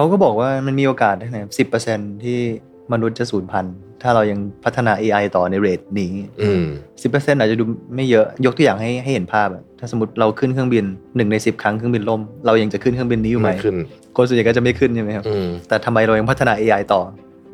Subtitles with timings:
[0.00, 2.38] เขาก็บอกว่ามันมีโอกาสนะสิบเปอร์เซ็นที่
[2.92, 6.64] มนุษย์จะสูญพันธุ์ถ้าเรายังพัฒนา AI ต่อในเรทนี้อืม
[7.02, 10.84] สิบเปอร์เซ็นต์อาจจะดูไม่เยอะ ยกตัวอย่างให้ให้เห็นภาพอะถ้าสมมติเราขึ้นเครื่องบิน
[11.16, 13.76] หนึ่งในสิบครั้งเครื่องบินล่ม เรายังจะขึ้นเครื่องบินนี้อยู่ไหมไม่ขึ้น
[14.16, 17.00] คนส่วนใหญ่ก็จะไม่ขึ้นใช่ไหมครับอืมแต่ทำไมเรายังพัฒนา AI ต่อ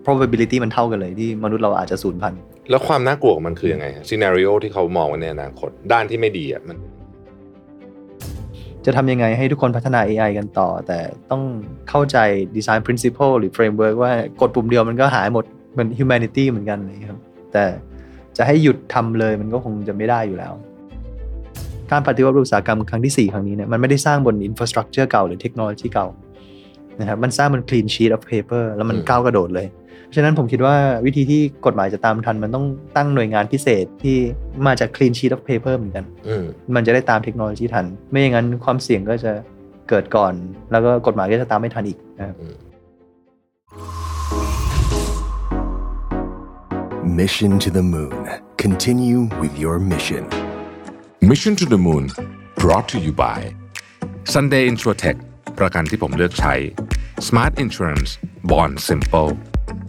[0.04, 2.40] probability มันเท่ากันเลยที่มนุษย์เราอาจจะสูญพันธุ์
[2.70, 6.78] แล้วความน่ากลัวของมันคือยังไงซีนารีโอที่เขามองไว้ในอนาคตด้านที่ไม่ดีอะมัน
[8.86, 10.98] จะทำยังไงให้ทุกคนพัฒนา AI กันต่อ แต่
[11.30, 11.42] ต้อง
[11.90, 12.16] เข้าใจ
[12.56, 17.20] design principle หรือ framework ว่ากดปุ่มเดียวมันก็หายหมดเหมือน humanity เหมือนกันเลยครับ
[17.52, 17.64] แต่
[18.36, 20.52] จะให้หยุดทำเลยมันก็คงจะไม่ได้อยู่แล้ว
[21.90, 26.06] การปฏิวัติอุตสาหกรรมครั้งที่ 4 ครั้งนี้เนี่ยมันไม่ได้สร้างบน infrastructure เก่าหรือเทคโนโลยีเก่า
[27.00, 32.66] นะครับมันสร้างบน clean sheet of paper แล้วมันก้าวกระโดดเลยเพราะ ฉะนั้นผมคิดว่าวิธีที่กฎหมายจะตามทันมันต้อง
[32.96, 34.16] ตั้งหน่วยงานพิเศษที่
[34.66, 39.32] มาจาก clean sheet of paper เหมือนกันอืมมันจะได้ตามเทคโนโลยีทัน ไม่อย่างนั้นความเสี่ยงก็จะ
[39.88, 40.32] เกิดก่อน
[40.72, 42.36] แล้วก็กฎหมายก็จะตามไม่ทันอีกนะครับ
[47.20, 48.14] Mission to the Moon.
[48.64, 50.24] Continue with your mission.
[51.30, 52.04] Mission to the Moon
[52.62, 53.38] brought to you by
[54.34, 55.18] Sunday Insurtech
[55.58, 56.54] ประกันที่ผมเลือกใช้
[57.28, 58.10] Smart Insurance
[58.50, 59.30] Bond Simple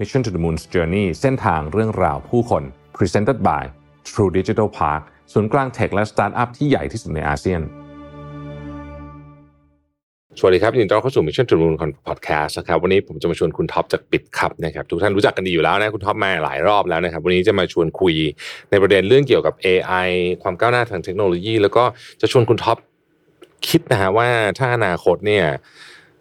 [0.00, 2.62] Mission to the Moon's Journey เส้นทางเรื่องราวผู้คน
[2.96, 3.62] Presented by
[4.10, 7.60] True Digital Park ศูนย์กลาง tech และสตาร์ทอัพที่ใหญ่ที่สุดในอาเซียน
[10.38, 18.14] สวัสดีครับยินดีต้อนรับเข้าสู่ Mission to the Moon Podcast นะครับวันนี้ผมจะมาชวนคุณท็อปจาก Bitkub นะครับทุกท่านรู้จักกันดีอยู่แล้วนะคุณท็อปมาหลายรอบแล้วนะครับวันนี้จะมาชวนคุย
[18.70, 20.08] ในประเด็นเรื่องเกี่ยวกับ AI
[20.42, 21.84] ความก้าวหน้าทางเทคโนโลยี แล้วก็
[22.20, 22.78] จะชวนคุณท็อป
[23.68, 24.28] คิดนะฮะว่า
[24.58, 25.46] ถ้าอนาคตเนี่ย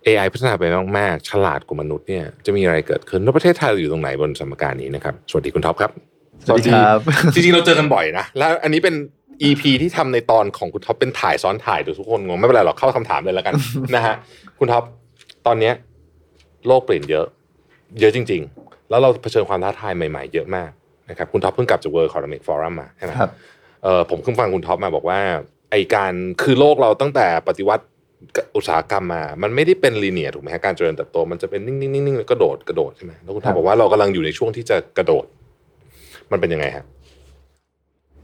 [0.07, 0.63] AI พัฒนาไป
[0.97, 5.91] มากๆ ฉลาดกว่ามนุษย์เนี่ยจะมีอะไรเกิดขึ้น แล้วประเทศไทยเราอยู่ตรงไหนบนสมการนี้นะครับ สวัสดีคุณท็อปครับ
[6.47, 6.99] สวัสดีครับ
[7.33, 8.95] จริงๆ เราเจอกันบ่อยนะ แล้วอันนี้เป็น
[9.47, 13.53] EP ที่ทำในตอนของคุณท็อปเป็นถ่ายซ้อนถ่ายเดี๋ยวทุกคนงงไม่เป็นไรหรอกเข้าคำถามเลยแล้วกัน
[13.95, 14.15] นะฮะ
[14.59, 14.83] คุณท็อป
[15.47, 15.73] ตอนเนี้ย
[16.67, 17.25] โลกเปลี่ยนเยอะ
[17.99, 20.69] เยอะจริง ๆ แล้วเราเผชิญความท้าทายใหม่ๆ เยอะมาก
[21.09, 23.31] นะครับคุณท็อปเพิ่งกลับจาก World Economic Forum มาใช่ไหมครับ
[23.83, 25.19] เออผมเพิ่งฟังคุณท็อปมาบอกว่า
[25.71, 27.83] ไอการคือโลกเราตั้งแต่ปฏิวัติ
[28.55, 31.75] อุตสาหกรรมมา มันไม่ได้เป็นลีเนียถูกไหมฮะการเจริญเติบโต มันจะเป็นนิ่
[32.13, 35.25] งๆๆๆแล้วกระโดดกระโดดใช่ไหมแล้วคุณท็อปบอกว่าเรากำลังอยู่ในช่วงที่จะกระโดด
[36.31, 36.85] มันเป็นยังไงฮะ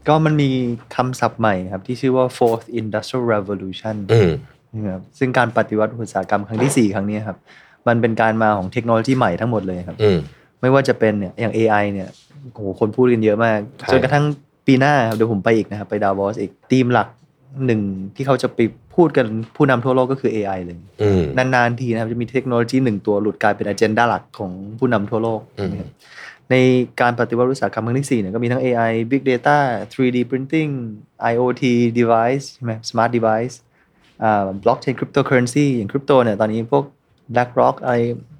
[0.08, 0.50] ก็มันมี
[0.96, 4.30] คำศัพท์ใหม่ครับ ที่ชื่อว่า fourth industrial revolution อืม
[4.74, 7.38] นะครับซึ่งการปฏิวัติอุตสาหกรรมครั้งที่4ครั้งนี้ครับ
[7.88, 10.18] มันเป็นการมาของเทคโนโลยีใหม่ทั้งหมดเลยครับอืม
[10.60, 12.08] ไม่ว่าจะเป็นเนี่ยอย่าง AI เนี่ย
[12.52, 14.24] โอ้โหคนพูดกันเยอะมากใช่จนกระทั่ง
[14.66, 17.08] ปีหน้าครับเดี๋ยวผมไปอีกนะครับ ไปดาวอสอีกธีมหลัก
[17.66, 17.80] หนึ่ง
[18.16, 18.58] ที่เขาจะไป
[18.94, 25.90] พูดกันผู้นำทั่วโลกก็คือ AI เลยอืมนานๆทีนะครับจะมีเทคโนโลยีหนึ่งตัวหลุดกลายเป็นอ g e n d a หลักของผู้นำทั่วโลกอืมนะครับ
[26.50, 26.54] ใน
[27.00, 29.56] การปฏิวัติอุตสาหกรรมครั้งที่ 4เนี่ยก็มีทั้ง AI Big Data
[29.92, 30.70] 3D Printing
[31.32, 31.64] IoT
[31.98, 33.54] device ใช่ไหม Smart device
[34.22, 36.84] อ่า blockchain cryptocurrency อย่างคริปโตเนี่ยตอนนี้พวก
[37.34, 37.96] BlackRock อะไร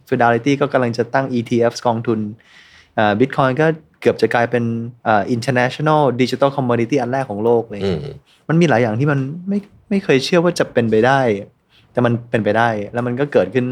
[0.08, 2.18] Fidelity ก็กำลังจะตั้ง ETF กองทุน
[2.98, 3.66] อ่า Bitcoin ก็
[4.00, 4.64] เกือบจะกลายเป็น
[5.06, 8.00] อ่า international digital commodity อันแรกของโลกเลยอืม
[8.48, 9.18] มันมีหลายอย่างที่มัน
[9.48, 9.58] ไม่
[9.90, 11.20] ไม่เคยเชื่อว่าจะเป็นไปได้
[11.92, 13.66] แต่มันเป็นไปได้ แล้วมันก็เกิดขึ้น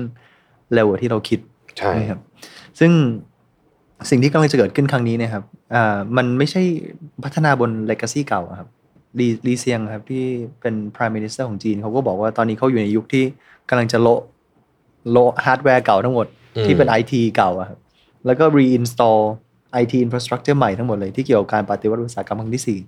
[0.74, 1.40] เร็วกว่าที่เราคิด
[1.78, 2.20] ใช่นะครับ
[2.78, 2.92] ซึ่ง
[4.10, 5.44] สิ่งที่กำลังจะเกิดขึ้นครั้งนี้เนะครับ
[5.74, 6.62] อ่ามันไม่ใช่
[7.24, 8.68] พัฒนาบน legacy เก่าอะครับ
[9.18, 10.24] ลีลีเซียงครับที่
[10.60, 13.24] เป็น prime minister ของจีนเขาก็บอกว่าตอนนี้เขาอยู่ในยุคที่
[13.68, 14.22] กำลังจะโละ
[15.10, 16.26] โละฮาร์ดแวร์เก่าทั้งหมด
[16.66, 17.78] ที่เป็น IT เก่าอะครับ
[18.26, 19.20] แล้วก็ reinstall
[19.82, 22.78] IT infrastructure ใหม่ทั้งหมดเลยที่เกี่ยวกับการปฏิวัติอุตสาหกรรมครั้งที่สี่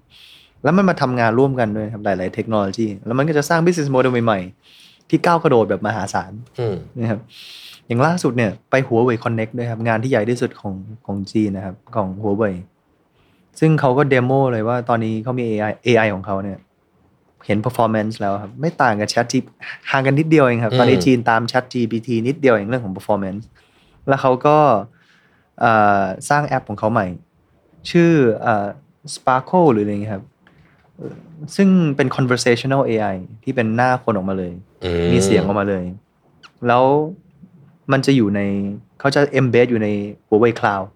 [0.62, 4.40] แล้วมันมาทำงานร่วมกันด้วยครับหลาย ๆ เทคโนโลยี แล้วมันก็จะสร้าง business model ใหม่
[4.74, 7.20] ๆ ที่ก้าวกระโดดแบบมหาศาลอืมนะครับ
[7.86, 10.74] อย่างล่าสุดเนี่ยไป Huawei Connect ด้วยครับงานที่ใหญ่ที่สุดของ
[11.06, 12.54] ของจีนนะครับของหัวเว่ย
[13.60, 16.58] ซึ่งเขาก็ demo เลยว่าตอนนี้เขามี AI AI ของเขาเนี่ย
[17.46, 19.34] เห็น performance แล้วครับ ไม่ต่างกับ Chat G
[19.90, 23.42] ห่างกันนิดเดียวเองครับ ตอนนี้อืมจีนตาม Chat GPT นิดเดียวเองเรื่องของ performance
[24.08, 24.98] แล้วเขาก็เอ่อ
[26.28, 27.06] สร้างแอปของเขาใหม่
[27.90, 28.10] ชื่อ
[28.42, 28.66] เอ่อ
[29.14, 30.24] Sparkle หรืออะไรเงี้ยครับ
[30.96, 31.14] เอ่อ
[31.56, 34.52] ซึ่งเป็น conversational AI ที่เป็นหน้าคนออกมาเลย
[34.84, 35.84] อืมีเสียงออกมาเลย
[36.66, 36.84] แล้ว
[37.92, 38.40] มันจะอยู่ใน
[39.00, 39.88] เขาจะ embed อยู่ใน
[40.28, 40.86] Huawei Cloud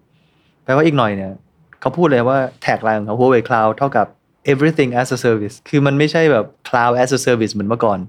[0.63, 1.33] แปลว่าอีกหน่อยเนี่ย
[1.81, 4.07] เขาพูดเลยว่าแท็กไลน์ของเขา Huawei Cloud เท่ากับ
[4.51, 7.99] everything as a service คือมันไม่ใช่แบบ cloud as a service เหมือนเมื่อก่อน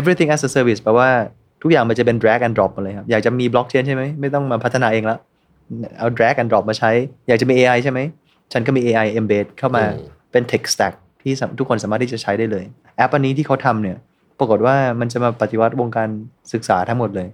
[0.00, 1.08] everything as a service แปลว่า
[1.62, 5.18] ทุกอย่างมันจะเป็น drag and drop หมดเลยครับ อยากจะมี blockchain ใช่ไหม ไม่ต้องมาพัฒนาเองแล้ว
[5.98, 6.90] เอา drag and drop มาใช้
[7.28, 8.00] อยากจะมี AI ใช่ไหม
[8.52, 12.64] ฉันก็มี AI embed เข้ามาอืมเป็น tech stack ที่สามทุกคนสามารถที่จะใช้ได้เลย
[12.96, 13.96] แอปอันนี้ที่เขาทำเนี่ย
[14.38, 16.08] ปรากฏว่ามันจะมาปฏิวัติวงการ
[16.52, 17.28] ศึกษาทั้งหมดเลย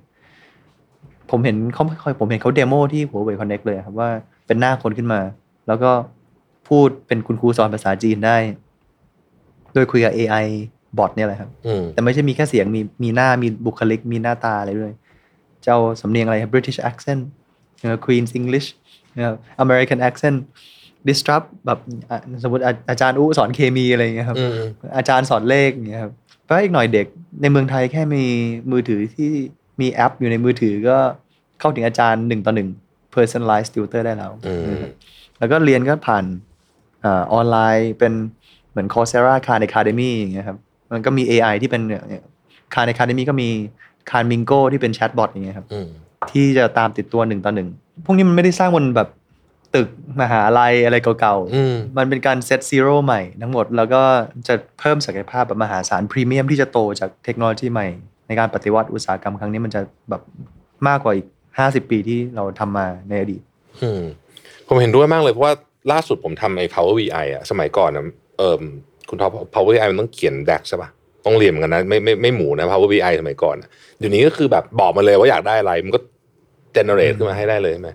[1.31, 4.11] ผมเห็นเขาไม่ค่อยผมเห็นเขาเดโมที่หัวเว่ยคอนเน็กเลยครับว่า
[4.47, 5.21] เป็นหน้าคนขึ้นมา
[5.67, 5.91] แล้วก็
[6.69, 8.37] พูดเป็นคุณครูสอนภาษาจีนได้
[9.75, 10.47] โดยคุยกับ AI
[10.99, 14.93] บอทเนี่ยแหละครับอืมแต่ไม่ใช่มีแค่เสียงมีมีหน้ามีบุคลิก มีหน้าตาอะไรด้วย
[15.63, 17.23] เจ้าสำเนียงอะไรครับ British accent
[17.83, 18.69] เอ่อ Queen's English
[19.17, 20.39] นะครับ American accent
[21.09, 21.79] disrupt แบบ
[22.11, 24.53] อะสมมติอาอาจารย์อู้สอนเคมีอะไรอย่างเงี้ยครับอืม
[24.97, 26.13] อาจารย์สอนเลขอย่างเงี้ยครับ
[26.45, 27.07] เพราะอีกหน่อยเด็ก
[27.43, 28.25] ในเมืองไทยแค่มี
[28.73, 29.31] มือถือที่
[29.81, 30.99] มีแอปอยู่ในมือถือก็
[31.61, 32.69] เข้าถึงอาจารย์หนึ่งต่อหนึ่ง
[33.15, 34.83] personalized tutor ได้แล้วอืม
[35.39, 36.25] แล้วก็เรียนก็ผ่าน
[37.05, 38.13] อาออนไลน์เป็น
[38.71, 40.59] เหมือน Coursera Khan Academy อย่างเงี้ยครับ
[40.93, 42.23] มันก็มี AI ที่เป็นเนี่ย
[42.75, 43.49] Khan Academy ก็มี
[44.11, 45.89] Khanmigo ที่เป็นแชทบอทอย่างเงี้ยครับอืม
[46.33, 47.69] ที่จะตามติดตัวหนึ่งต่อหนึ่ง
[48.05, 49.09] พวกนี้มันไม่ได้สร้างบนแบบ
[49.75, 49.89] ตึก
[50.21, 54.03] มหาลัยอะไรเก่าอืมมันเป็นการ set zero ใหม่ทั้งหมด แล้วก็
[54.49, 57.87] จะเพิ่มศักยภาพแบบมหาศาลพรีเมียมที่จะโตจากเทคโนโลยีใหม่
[58.27, 59.81] ในการปฏิวัติอุตสาหกรรมครั้งนี้มันจะ
[60.11, 60.23] แบบ
[60.89, 61.27] มากกว่าอีก
[61.59, 63.43] 50ปีที่เราทำมาในอดีต
[63.83, 64.03] อืม
[64.69, 65.55] ผมเห็นด้วยมากเลยเพราะว่า
[65.93, 68.07] ล่าสุดผมทำไอ้ Power BI อะสมัยก่อนนะ
[68.39, 68.63] เอิม
[69.09, 70.91] คุณท็อป Power BI มันต้องเขียน DAX ใช่ปะ
[71.27, 73.69] ต้องเรียนเหมือนกันนะไม่ไม่ไม่หมูนะ Power BI สมัยก่อนอะ
[73.99, 76.01] เดี๋ยวนี้ก็คือแบบบอกมาเลยว่าอยากได้อะไรมันก็
[76.77, 77.91] generate ขึ้นมาให้ได้เลยใช่ไหม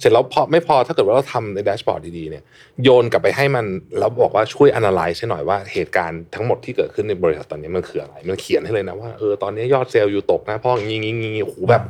[0.00, 2.42] เสร็จแล้วพอไม่พอถ้าเกิดว่าเราทำในแดชบอร์ดดีๆเนี่ย
[2.82, 3.64] โยนกลับไปให้มัน
[3.98, 11.82] แล้วบอกว่าช่วย analyze ให้หน่อยว่าเหตุการณ์ทั้งหมดที่เกิดขึ้นในบริษัทตอนนี้มันคืออะไร มันเขียนให้เลยนะว่าเออตอนนี้ยอดเซลล์อยู่ตกนะเพราะงี้งี้งี้โอ้โหแบบ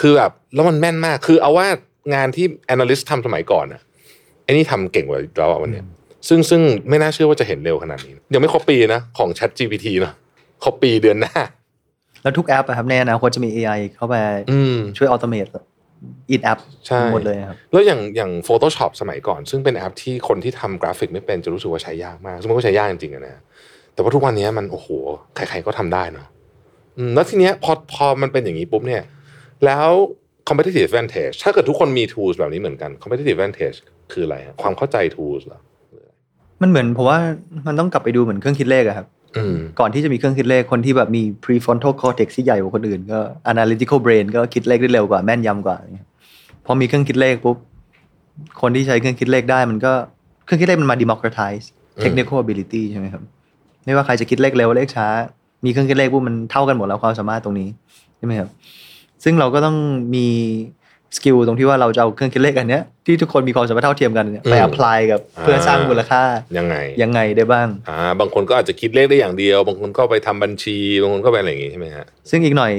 [0.00, 1.66] คือแบบแล้วมันแม่นมากคือเอาว่า
[2.14, 3.80] งานที่ analyst ทำสมัยก่อนอะ
[4.44, 5.84] ไอ้นี่ทำเก่งกว่าเราอะวันเนี้ย
[6.28, 10.14] ซึ่งซึ่งไม่น่าเชื่อว่าจะเห็นเร็วขนาดนี้ยังไม่ครบปีนะของ Chat GPT เนอะ
[10.64, 11.34] ครบปีเดือนหน้า
[12.22, 14.14] แล้วทุกแอปอะครับในอนาคตจะมี AI เข้าไป
[14.50, 15.46] อืมช่วย automate
[16.30, 23.42] อินแอปใช่หมดเลยครับแล้วอย่างอย่าง Photoshop สมัยก่อน ซึ่งเป็นแอปที่คนที่ทำกราฟิกไม่เป็นจะรู้สึกว่าใช้ยากมากซึ่งมันก็ใช้ยากจริงๆอะนะ
[23.94, 24.88] แต่ว่าทุกวันนี้มันโอ้โห
[25.36, 26.26] ใครๆก็ทำได้เนาะ
[26.98, 29.02] อืมแล้วทีเนี้ยพอพอมันเป็นอย่างนี้ปุ๊บเนี่ย
[29.64, 29.88] แล้ว
[30.48, 33.78] competitive advantage ถ้าเกิดทุกคนมี tools แบบนี้เหมือนกัน competitive advantage
[34.12, 35.60] คืออะไรฮะความเข้าใจ tools เหรอ
[36.62, 37.18] มันเหมือนผมว่า
[37.66, 39.25] มันต้องกลับไปดูเหมือนเครื่องคิดเลขอะครับอืม
[39.80, 43.18] ก่อนที่จะมีเครื่องคิดเลขคนที่แบบมี prefrontal cortex ที่ใหญ่กว่าคนอื่น ก็
[43.52, 46.06] analytical brain ก็คิดเลขได้เร็วกว่าแม่นยำกว่าอย่างเงี้ย
[46.66, 47.56] พอมีเครื่องคิดเลขปุ๊บ
[48.60, 49.92] คนที่ใช้เครื่องคิดเลขได้มันก็
[50.44, 51.64] เครื่องคิดเลขมันมา democratize
[51.96, 53.22] อืม technical ability ใช่ไหมครับ
[53.84, 55.08] ไม่ว่าใครจะคิดเลขเร็วเลขช้า
[55.64, 57.68] มีเครื่องคิดเลขปุ๊บมันเท่ากันหมดแล้วความสามารถตรงนี้
[58.18, 58.48] ใช่ไหมครับ
[59.24, 59.76] ซึ่งเราก็ต้อง
[60.14, 60.26] มี
[61.16, 66.22] สกิลตรงที่ว่าเราจะเอาเครื่องคิดเลขอันเนี้ยที่ทุกคนมีความสามารถเท่าเทียมกันเนี่ยไปอืม apply กับเพื่อสร้างมูลค่า
[66.58, 72.72] ยังไงยังไงได้บ้างอ่าบางคนก็อาจจะคิดเลขได้อย่างเดียว บางคนก็ไปทำบัญชีบางคนก็ไปอะไรอย่างงี้ใช่ไหมฮะซึ่งอีกหน่อย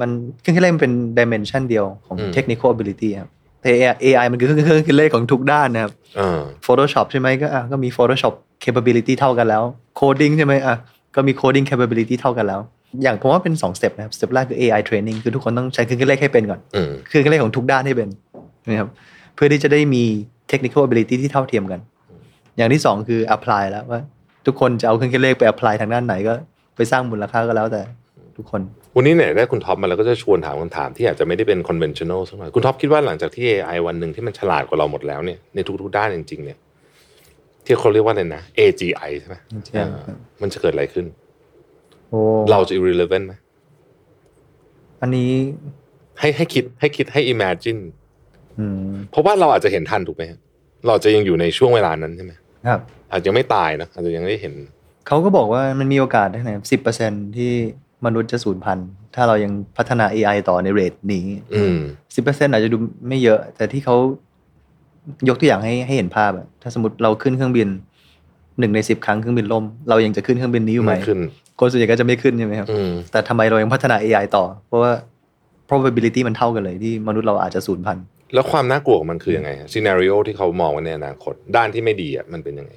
[0.00, 0.10] มัน
[0.40, 8.34] เครื่องคิดเลขมันเป็น dimension เดียวของอืม technical ability ครับแต่ AI AI มันคือเครื่องเครื่องคิดเลขของทุกด้านนะครับอ่า Photoshop ใช่ไหมก็อะก็มี Photoshop
[8.64, 9.62] capability เท่ากันแล้ว
[10.00, 10.76] coding ใช่ไหมอะ
[11.14, 12.60] ก็มี coding capability เท่ากันแล้ว
[13.02, 18.08] อย่างผมว่าเป็น2 step นะครับ step แรกคือ AI training คือทุกคนต้องใช้เครื่องคิดเลขให้เป็นก่อนอืมเครื่องคิดเลขของทุกด้านให้เป็น
[18.68, 18.88] นะครับ
[19.34, 20.04] เพื่อที่จะได้มี
[20.50, 21.80] technical ability ที่เท่าเทียมกัน
[22.56, 24.00] อย่างที่สองคือ apply แล้วว่า
[24.46, 26.34] ทุกคนจะเอาเครื่องคิดเลขไป apply ทางด้านไหนก็
[26.76, 27.82] ไปสร้างมูลค่าก็แล้วแต่
[28.36, 28.60] ทุกคน
[28.96, 36.58] วันนี้เนี่ยได้คุณท็อปมาแล้วก็จะชวนถามคำถามที่อาจจะไม่ได้เป็น conventional สักหน่อยคุณท็อปคิดว่าหลังจากที่ AI วันหนึ่งที่มันฉลาดกว่าเราหมดแล้วเนี่ยในทุกๆด้านจริงๆเนี่ย
[37.64, 39.88] ที่เขาเรียกว่าอะไรนะ AGI ใช่ไหมใช่อ่า
[40.42, 41.29] มันจะเกิดอะไรขึ้นโอ้
[42.50, 43.34] เราจะ irrelevant ไหม
[45.00, 45.30] อันนี้
[46.18, 47.80] ให้ให้คิดให้คิดให้ imagine
[48.58, 50.40] อืมเพราะว่าเราอาจจะเห็นทันถูกไหมฮะ
[50.86, 52.32] เราจะยังอยู่ในช่วงเวลานั้นใช่ไหม
[52.66, 52.80] ครับ
[53.12, 54.54] อาจจะไม่ตายนะอาจจะยังได้เห็น
[55.06, 57.52] เขาก็บอกว่ามันมีโอกาสได้ไหนสิบเปอร์เซ็นที่
[58.06, 61.24] มนุษย์จะสูญพันธุ์ถ้าเรายังพัฒนา AI ต่อในเรทนี้
[61.54, 61.78] อืม
[62.14, 62.76] สิบเปอร์เซ็นอาจจะดู
[63.08, 63.96] ไม่เยอะ แต่ที่เขา
[65.28, 67.68] ยกตัวอย่างให้ให้เห็นภาพอะถ้าสมมติเราขึ้นเครื่องบิน
[68.58, 71.18] หนึ่งในสิบครั้งเครื่องบินล่ม เรายังจะขึ้นเครื่องบินนี้อยู่ไหมไม่ขึ้น
[71.60, 74.92] คนส่วนใหญ่ก็จะไม่ขึ้นใช่ไหมครับอืมแต่ทำไมเรายังพัฒนา AI ต่อ เพราะว่า
[75.68, 82.72] probability มันเท่ากันเลยที่มนุษย์เราอาจจะสูญพันธุ์แล้วความน่ากลัวของมันคือยังไงซีนารีโอที่เขามองไว้ในอนาคต ด้านที่ไม่ดีอะมันเป็นยังไง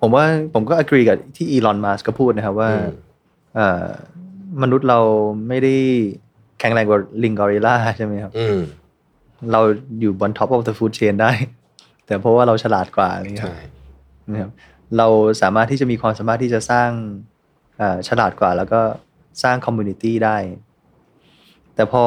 [0.00, 0.24] ผมว่า
[0.54, 2.90] ผมก็ agree กับที่อีลอนมัสก์ก็พูดนะครับว่าอืม
[3.54, 3.86] เอ่อ
[4.62, 5.00] มนุษย์เรา
[5.48, 5.74] ไม่ได้
[6.60, 8.58] แข็งแรงกว่าลิงกอริลลาใช่ไหมครับอืม
[9.52, 9.60] เรา
[10.00, 11.30] อยู่บน top of the food chain ได้
[12.06, 13.70] แต่เพราะว่าเราฉลาดกว่าอะไรอย่างเงี้ยคใช่รับ
[14.32, 14.50] นะครับ
[14.98, 15.06] เรา
[15.42, 17.35] สามารถที่จะมีความสามารถที่จะสร้างเอ่อ
[18.08, 18.80] ฉลาดกว่าแล้วก็
[19.42, 20.36] สร้าง community ได้
[21.74, 22.04] แต่พอ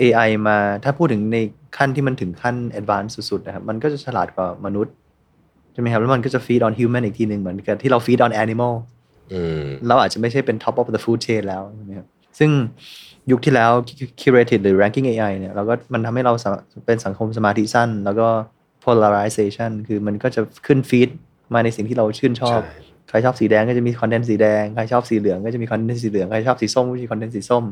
[0.00, 1.38] AI มาถ้าพูดถึงใน
[1.76, 4.94] ขั้นที่มันถึงขั้น advanced สุดๆนะครับมันก็จะฉลาดกว่ามนุษย์
[5.72, 8.74] ใช่ไหมครับแล้วมันก็จะ feed on human อีกทีหนึ่งเหมือนกับที่เรา feed on animal
[9.32, 12.50] อืมเราอาจจะไม่ใช่เป็น top of the food chain แล้วใช่ไหมครับซึ่ง
[13.30, 13.70] ยุคที่แล้ว
[14.20, 16.50] curated หรือ ranking AI เนี่ยเราก็มันทำให้เราสา
[16.86, 18.28] เป็นสังคมสมาธิสั้น แล้วก็
[18.84, 21.08] polarization คือมันก็จะขึ้น feed
[21.54, 27.64] มาในสิ่งที่เราชื่นชอบใช่ใครชอบสีแดงก็จะมีคอนเทนต์สีแดง ใครชอบสีเหลืองก็จะมีคอนเทนต์สีเหลือง ใครชอบสีส้มก็จะมีคอนเทนต์สีส้ม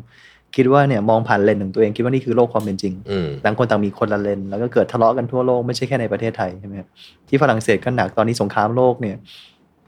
[0.57, 6.89] คิดว่าเนี่ยมองผ่านเลนส์ของตัวเองคิดว่านี่คือโลกความเป็นจริงอืมต่างคนต่างมีคนละเลน แล้วก็เกิดทะเลาะกันทั่วโลกไม่ใช่แค่ในประเทศไทยใช่ไหมครับ
[7.29, 9.17] ที่ฝรั่งเศสก็หนักตอนนี้สงครามโลกเนี่ย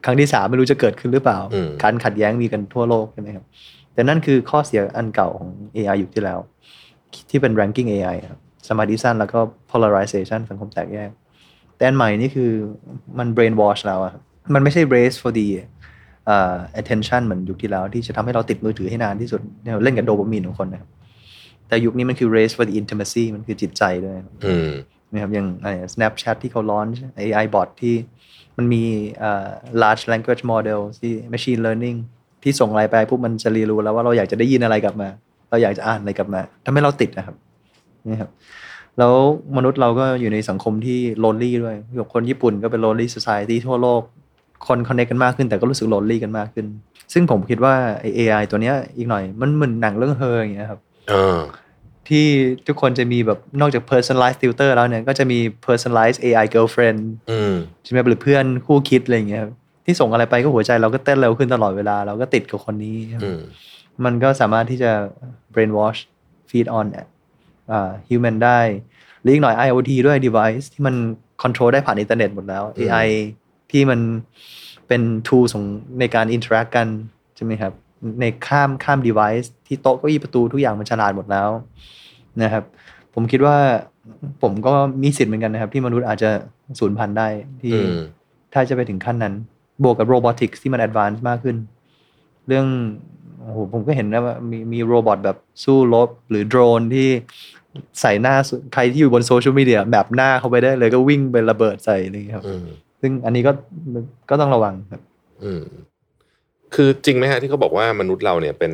[0.04, 3.44] ครั้งที่สามไม่รู้จะเกิดขึ้นหรือเปล่าอืมการขัดแย้งมีกันทั่วโลกใช่ไหมครับ
[3.94, 6.38] แต่นั่นคือข้อเสียอันเก่าของ AI ยุคที่แล้ว
[7.30, 9.38] ที่เป็น ranking AI ครับสมาธิสั้นแล้วก็
[9.70, 11.10] polarization สังคมแตกแยก
[11.76, 12.50] แต่อันใหม่นี่คือ
[13.18, 14.22] มัน brain wash แล้วอะครับ
[14.54, 15.48] มันไม่ใช่ race for the
[16.26, 20.90] เอ่อ attention เหมือนยุคที่แล้วที่จะทำให้เราติดมือถือให้นานที่สุดเนี่ยเล่นกับโดปามีนของคนนะครับ
[21.68, 24.70] แต่ยุคนี้มันคือ race for the intimacy มันคือจิตใจด้วยครับอืม
[25.12, 27.94] นะครับอย่างอะไร Snapchat ที่เขา launch AI bot ที่
[28.56, 28.82] มันมี
[29.18, 29.48] เอ่อ
[29.82, 31.96] large language model ที่ machine learning
[32.42, 35.08] ที่ส่งอะไรไปปุ๊บมันจะเรียนรู้แล้วว่าเราอยากจะได้ยินอะไรกลับมา
[35.50, 37.36] เราอยากจะอ่านอะไรกลับมาทำให้เราติดนะครับ
[38.08, 38.30] นี่ครับ
[38.98, 39.14] แล้ว
[39.56, 44.02] มนุษย์เราก็อยู่ในสังคมที่ lonely ด้วยอย่างคนญี่ปุ่นก็เป็น lonely society ทั่วโลก
[44.68, 46.66] คน connect กันมากขึ้นแต่ก็รู้สึก lonely กันมากขึ้น
[47.12, 50.80] ซึ่งผมคิดว่าไอ้ AI ตัวเนี้ยอีกหน่อย มันเหมือนหนังเรื่องเฮออย่างเงี้ยครับ
[51.10, 51.38] เออ
[52.08, 52.26] ที่
[52.66, 57.54] ทุกคนจะมีแบบนอกจาก personalized tutor แล้วเนี่ย ก็จะมี personalized AI girlfriend อืม
[57.84, 59.52] ใช่ไหมหรือเพื่อนคู่คิดอะไรอย่างเงี้ยครับ
[59.86, 63.40] ที่ส่งอะไรไปก็หัวใจเราก็เต้นเร็วขึ้นตลอดเวลา เราก็ติดกับคนนี้อืม
[64.04, 64.92] มันก็สามารถที่จะ
[65.54, 66.00] brainwash
[66.50, 66.86] feed on
[67.72, 68.60] อ่า human ได้
[69.20, 70.94] หรืออีกหน่อย IoT ด้วย device ที่มัน
[71.42, 73.08] control ได้ผ่านอินเทอร์เน็ตหมดแล้วอืม AI
[73.70, 74.00] ที่มัน
[74.88, 75.64] เป็น tool ของ
[76.00, 76.86] ในการ interact กัน
[77.36, 77.72] ใช่ไหมครับ
[78.20, 81.48] ในข้ามข้าม device ที่โต๊ะเก้าอี้ประตูทุกอย่างมันฉลาดหมดแล้ว
[82.42, 82.64] นะครับ
[83.14, 83.56] ผมคิดว่า
[84.42, 86.30] ผมก็มีสิทธิ์เหมือนกันนะครับ ที่มนุษย์อาจจะ
[86.78, 87.28] สูญพันธุ์ได้
[87.62, 87.98] ที่อืม
[88.52, 89.34] ถ้าจะไปถึงขั้นนั้น
[89.82, 91.56] บวกกับ robotics ที่มัน advance มากขึ้น
[92.48, 92.66] เรื่อง
[93.40, 97.08] โอ้โหผมก็เห็นนะว่ามีมี robot แบบสู้รบหรือโดรนที่
[98.00, 102.64] ใส่หน้าสุใครที่อยู่บนโซเชียลมีเดียแบบหน้าเข้าไปได้เลยก็วิ่งไประเบิดใส่อะไรอย่างเงี้ยครับอืม
[103.06, 103.52] ซึ่งอันนี้ก็
[104.30, 105.02] ก็ต้องระวังครับ
[105.44, 105.62] อืม
[106.74, 108.72] คือจริงไหมฮะที่เขาบอกว่ามนุษย์เราเนี่ยเป็น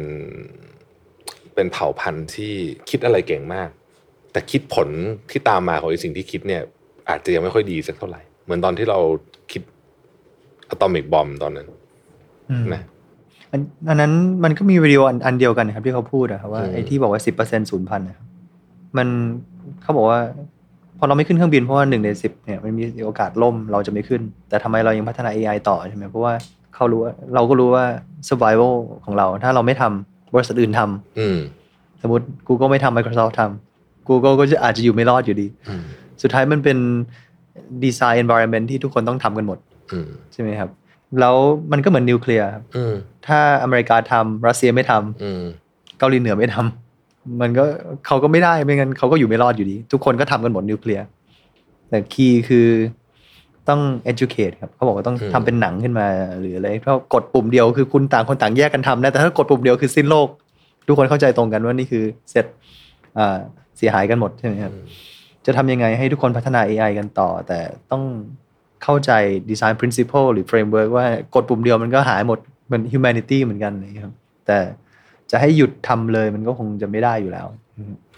[1.54, 2.52] เป็นเผ่าพันธุ์ที่
[2.90, 3.68] คิดอะไรเก่งมาก
[4.32, 4.88] แต่คิดผล
[5.30, 6.62] ที่ตามมาของไอ้สิ่งที่คิดเนี่ย
[7.08, 8.98] อาจจะยังไม่ค่อยดีสักเท่าไหร่เหมือนตอนที่เรา
[9.52, 9.62] คิด
[10.68, 11.66] อะตอมิกบอมตอนนั้น
[12.50, 12.82] อืมนะ
[13.50, 14.12] อันอันนั้น
[14.44, 18.26] มันก็มีวิดีโออันอันเดียวกันนะครับ ที่เขาพูดอะครับว่าอืมไอ้ที่บอกว่าสิบเปอร์เซ็นต์ศูนย์พันนะครับ
[18.96, 19.08] มัน
[19.82, 20.20] เขาบอกว่า
[21.00, 26.32] พอเราไม่ขึ้นเครื่องบินเพราะว่าหนึ่งในสิบเนี่ยมันมีโอกาสล่มเราจะไม่ขึ้น แต่ทำไมเรายังพัฒนา AI ต่อใช่ไหมเพราะว่า
[26.74, 27.84] เขารู้ว่าเราก็รู้ว่า
[28.28, 28.72] survival
[29.04, 31.38] ของเรา ถ้าเราไม่ทำบริษัทอื่นทำอืม
[32.02, 35.82] สมมติ Google ไม่ทำ Microsoft ทำ Google ก็จะอาจจะอยู่ไม่รอดอยู่ดีอืม
[36.22, 36.78] สุดท้ายมันเป็น
[37.84, 39.58] design environment ที่ทุกคนต้องทำกันหมด
[39.92, 40.70] อืมใช่ไหมครับ
[41.20, 41.36] แล้ว
[41.72, 42.94] มันก็เหมือนนิวเคลียร์ครับอืม
[43.26, 45.42] ถ้าอเมริกาทำรัสเซียไม่ทำอืม
[45.98, 46.89] เกาหลีเหนือไม่ทำ
[47.40, 47.64] มันก็
[48.06, 51.04] เขาก็ไม่ได้ไม่งั้นเขาก็อยู่ไม่รอดอยู่ดี ทุกคนก็ทำกันหมดนิวเคลียร์
[51.88, 52.68] แต่คีย์คือ
[53.68, 53.80] ต้อง
[54.12, 56.06] educate ครับเขาบอกว่าต้องอืมทำเป็นหนังขึ้นมา
[56.40, 60.28] หรืออะไรเพราะกดปุ่มเดียวคือคุณต่างคนต่างแยกกันทำนะแต่ถ้ากดปุ่มเดียวคือสิ้นโลก
[60.86, 62.46] ทุกคนเข้าใจตรงกันว่านี่คือเสร็จ
[63.18, 63.38] อ่า
[63.78, 64.72] เสียหายกันหมดใช่ไหมครับ
[65.46, 67.60] จะทำยังไงให้ทุกคนพัฒนา AI กันต่อ แต่
[67.90, 68.02] ต้อง
[68.84, 69.10] เข้าใจ
[69.50, 74.12] design principle หรือ framework ว่ากดปุ่มเดียวมันก็หายหมดเหมือน humanity เหมือนกันนะครับ
[74.46, 74.58] แต่
[75.30, 77.46] จะให้หยุดทำเลยมันก็คงจะไม่ได้อยู่แล้ว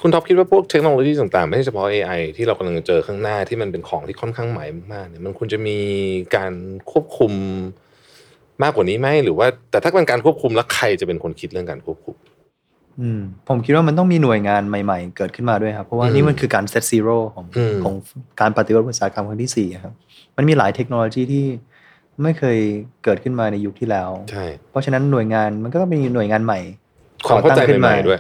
[0.02, 5.78] คุณท็อปคิดว่าพวกเทคโนโลยีต่างๆ ไม่ใช่เฉพาะ AI ที่เรากำลังเจอข้างหน้าที่มันเป็นของที่ค่อนข้างใหม่มากๆเนี่ยมันควรจะมี
[6.36, 6.52] การ
[6.90, 7.32] ควบคุม
[8.62, 12.16] มากกว่านี้ไหมหรือว่า แต่ถ้าเป็นการควบคุมแล้วใครจะเป็นคนคิดเรื่องการควบคุม
[13.00, 17.94] อืมผมคิดว่ามันต้องมีหน่วยงานใหม่ ๆ เกิดขึ้นมาด้วยครับ เพราะว่าอืมนี่มันคือการ set zero ของอืมของ
[18.40, 19.94] การปฏิวัติอุตสาหกรรมครั้งที่สี่ครับ
[20.36, 21.44] มันมีหลายเทคโนโลยีที่
[22.22, 22.58] ไม่เคย
[23.04, 26.60] เกิดขึ้นมาในยุคที่แล้วใช่เพราะฉะนั้นหน่วยงานมันก็ต้องมีหน่วยงานใหม่
[27.26, 28.18] ความเข้าใจก่อตั้งขึ้นใหมาม่ๆด้วย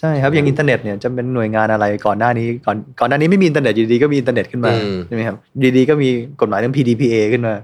[0.00, 6.08] ใช่ครับอย่างอินเทอร์เน็ตเนี่ยจะเป็นหน่วยงานอะไรก่อนหน้านี้ก่อนก่อนหน้านี้ไม่มีอินเทอร์เน็ตอยู่ดีๆก็มีอินเทอร์เน็ตขึ้นมาอืมใช่ไหมครับอยู่ดีๆก็มี
[6.40, 7.54] กฎหมายเรื่อง PDPA ขึ้นมา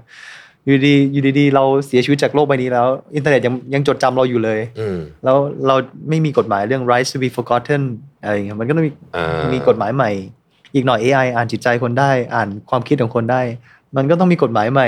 [0.65, 5.75] อยู่ดีๆอยู่ดีๆเราเสียชีวิตจากโลกใบนี้แล้ว อินเทอร์เน็ตยังยังจดจำเราอยู่เลยอืมแล้วเรา
[6.09, 7.81] ไม่มีกฎหมายเรื่อง rights to be forgotten
[8.23, 10.11] อะไรอย่างเงี้ยมันก็ต้องมีอ่ามีมีกฎหมายใหม่
[10.75, 13.41] อีกหน่อย AI อ่านจิตใจคนได้ อ่านความคิดของคนได้
[13.97, 14.87] มันก็ต้องมีกฎหมายใหม่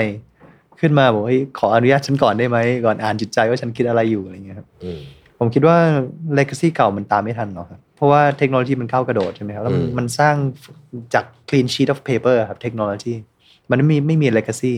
[0.80, 5.00] คขึ้นมาบอกเฮ้ยขออนุญาตฉันก่อนได้ไหมก่อนอ่านจิตใจว่าฉันคิดอะไรอยู่อะไรเงี้ยครับอืม
[5.40, 5.76] ผมคิดว่า
[6.38, 10.34] legacy เก่ามันตามไม่ทันหรอกครับ เพราะว่าเทคโนโลยีมันก้าวกระโดดใช่ไหมครับ แล้วมันอืมมันสร้าง
[11.14, 13.12] จาก clean sheet of paper ครับเทคโนโลยี
[13.70, 14.72] มันไม่มีไม่มี legacy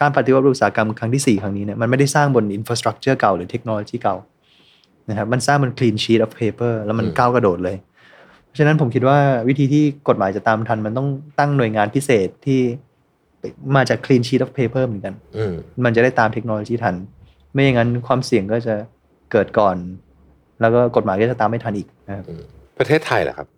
[0.00, 4.16] การปฏิวัติอุตสาหกรรมครั้งที่ 4 ครั้งนี้เนี่ยมันไม่ได้สร้างบน infrastructure เก่าหรือเทคโนโลยีเก่า
[5.08, 7.76] นะครับมันสร้างบน clean sheet of paper แล้วมันก้าวกระโดดเลย
[8.46, 9.18] เพราะฉะนั้นผมคิดว่า
[9.48, 11.08] วิธีที่กฎหมายจะตามทัน มันต้อง
[11.38, 12.60] ตั้งหน่วยงานพิเศษที่
[13.76, 16.94] มาจาก clean sheet of paper เหมือนกันอืมมันจะได้ตามเทคโนโลยีทัน
[17.52, 18.74] ไม่อย่างนั้นความเสี่ยงก็จะ
[19.32, 19.76] เกิดก่อน
[20.60, 22.24] แล้วก็กฎหมายก็จะตามไม่ทันอีกนะครับ
[22.78, 23.48] ประเทศไทยแหละครับ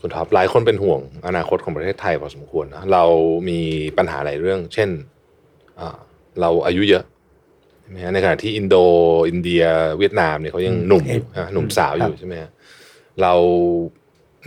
[0.00, 3.04] คุณท็อปหลายคนเป็นห่วงอนาคตของประเทศไทยพอสมควรนะเรา
[3.48, 3.60] มี
[3.98, 4.88] ปัญหาหลายเรื่อง เช่น
[5.78, 5.96] อ่า
[6.40, 7.04] เราอายุเยอะ
[7.80, 8.76] ใช่ไหมฮะในขณะที่อินโด
[9.28, 9.62] อินเดีย
[9.98, 12.50] เวียดนามเนี่ยเขายังหนุ่มอยู่ฮะหนุ่มสาวอยู่ใช่ไหมฮะ
[13.22, 13.34] เรา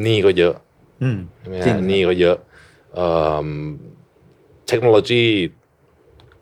[0.03, 0.53] หนี้ก็เยอะ
[1.03, 2.37] อืมใช่ไหมจริงฮะหนี้ก็เยอะ
[2.95, 3.09] เอิ่
[3.45, 3.47] ม
[4.67, 5.23] เทคโนโลยี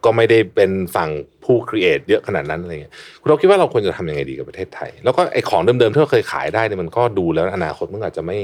[0.05, 1.09] ก็ไม่ได้เป็นฝั่ง
[1.43, 8.39] ผู้ create เยอะขนาดนั้นอะไรเงี้ยคุณเราคิดว่าเราควรจะทำยังไงดีกับประเทศไทย แล้วก็ไอ้ของเดิมๆที่เราเคยขายได้เนี่ยมันก็ดูแล้วอนาคตมันอาจจะไม่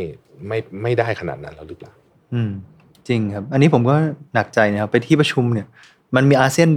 [0.47, 1.91] ไม่ไม่ได้ขนาดนั้นแล้วหรือเปล่า
[2.33, 2.51] อืม
[3.07, 3.95] จริงครับ อันนี้ผมก็
[4.33, 5.67] หนักใจนะครับ ไปที่ประชุมเนี่ย
[6.15, 6.69] มันมีอาเซียน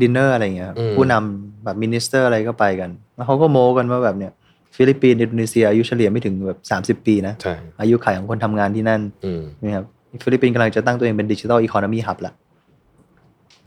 [0.00, 4.32] ดินเนอร์อะไรเงี้ยครับอืมผู้นำแบบ minister อะไรก็ไปกัน แล้วเขาก็โม้กันว่าแบบเนี่ย
[4.76, 9.84] ฟิลิปปินส์อินโดนีเซียอายุเฉลี่ยไม่ถึงแบบสามสิบปีนะใช่อายุขัยของคนทำงานที่นั่นอืมนะครับ
[10.24, 12.32] ฟิลิปปินส์กำลังจะตั้งตัวเองเป็นดิจิทัลอี o n นมีฮับละ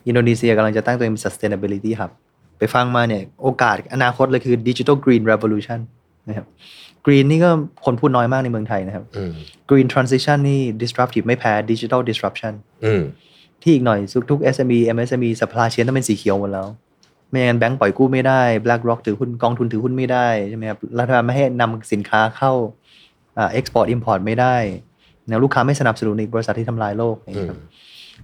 [0.10, 2.12] อินโดนีเซียกำลังจะตั้งตัวเองเป็น sustainability hub
[2.58, 5.80] ไปฟังมาเนี่ยโอกาสอนาคตเลยคือ digital green revolution
[6.28, 6.46] นะครับ
[7.06, 7.50] green นี่ก็
[7.86, 9.32] คนพูดน้อยมากในเมืองไทยนะครับอืม
[9.70, 12.54] green transition นี่ disruptive ไม่แพ้ digital disruption
[12.86, 13.02] อืม
[13.62, 14.00] ที่อีกหน่อย
[14.32, 16.68] ทุกๆ SME MSME supply chain ต้องเป็นสีเขียวหมดแล้ว
[17.30, 22.52] ไม่อย่างนั้นแบงก์ปล่อยกู้ไม่ได้ BlackRock ถือหุ้นกองทุนถือหุ้นไม่ได้ใช่ไหมครับรัฐบาลไม่ให้นำสินค้าเข้า
[23.38, 24.56] อ่า export import ไม่ได้
[25.30, 27.16] นะลูกค้าไม่สนับสนุนอีกบริษัทที่ทำลายโลก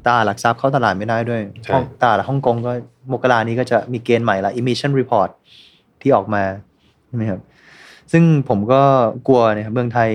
[0.04, 2.72] อย่างอืเงี้ยมครับตลาดหลักทรัพย์เข้าตลาดไม่ได้ด้วยใช่ฮ่องตลาดฮ่องกงก็
[3.12, 5.30] มกรานี้ก็จะมีเกณฑ์ใหม่ละ emission report
[6.02, 6.44] ที่ออกมา
[7.08, 7.42] ใช่ไหมครับ
[8.12, 8.82] ซึ่งผมก็
[9.28, 10.10] กลัวเนี่ยครับเมืองไทย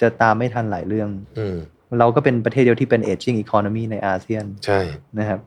[0.00, 1.56] จะตามไม่ทันหลายเรื่องอืม
[1.98, 4.78] เราก็เป็นประเทศเดียวที่เป็น aging economy ในอาเซียนใช่
[5.18, 5.40] นะครับ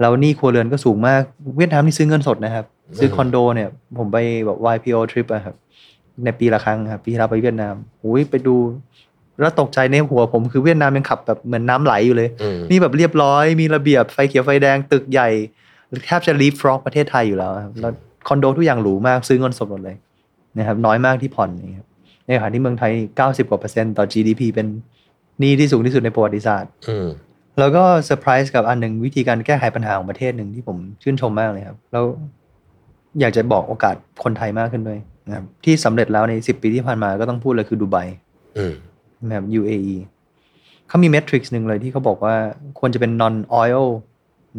[0.00, 1.22] แล้วหนี่ครัวเรือนก็สูงมาก
[1.56, 2.64] เวียดนามนี่ซื้อเงินสดนะครับ
[2.98, 5.56] ซื้อคอนโดเนี่ย ผมไปแบบ YPO trip อะครับ
[6.24, 7.74] ในปีละครั้งครับปีที่เราไปเวียดนาม
[8.04, 8.56] อุ้ยไปดู
[9.40, 15.28] แล้วตกใจในหัวผมคือเวียดนามยังขับแบบเหมือนน้ำไหลอยู่เลยอืมนี่แบบเรียบร้อยมีระเบียบไฟเขียวไฟแดงตึกใหญ่
[16.06, 17.92] แทบจะลีฟฟรอกประเทศไทยอยู่แล้วครับแล้ว
[18.28, 19.96] คอนโดทุกอย่างหรูมากซื้อเงินสดหมดเลย
[20.58, 21.86] นะครับน้อยมากที่ผ่อนนะครับ
[22.26, 24.66] ในขณะที่เมืองไทย 90 กว่าเปอร์เซ็นต์ต่อ GDP เป็น
[25.40, 27.08] หนี้ที่สูงที่สุดในประวัติศาสตร์อืม
[27.58, 32.04] แล้วก็เซอร์ไพรส์กับอันหนึ่งวิธีการแก้ไขปัญหาของประเทศหนึ่งที่ผมชื่นชมมากเลยครับ แล้ว
[33.20, 37.96] อยากจะบอกโอกาสคนไทยมากขึ้นด้วยนะครับที่สำเร็จแล้วใน 10 ปีที่ผ่านมาก็ต้องพูดเลยคือดูไบ
[38.58, 38.72] อืม
[39.26, 39.96] นะครับ UAE
[40.88, 42.34] เขามีเมทริกซ์หนึ่งเลยที่เขาบอกว่า
[42.78, 43.86] ควรจะเป็น non oil